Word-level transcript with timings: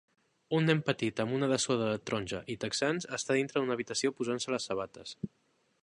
Un 0.59 0.63
nen 0.69 0.79
petit 0.87 1.19
amb 1.23 1.35
una 1.39 1.49
dessuadora 1.51 1.99
taronja 2.09 2.41
y 2.55 2.57
texans 2.65 3.07
està 3.19 3.39
dintre 3.41 3.59
d'una 3.61 3.79
habitació 3.79 4.15
posant-se 4.23 4.57
les 4.57 4.71
sabates. 4.73 5.15